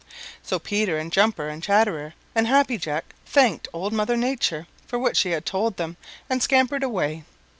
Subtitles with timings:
[0.41, 5.15] So Peter and Jumper and Chatterer and Happy Jack thanked Old Mother Nature for what
[5.15, 5.95] she had told them
[6.27, 7.23] and scampered away.